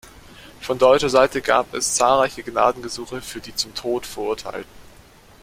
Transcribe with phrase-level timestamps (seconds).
[0.61, 4.65] Von deutscher Seite gab es zahlreiche Gnadengesuche für die zum Tode Verurteilten.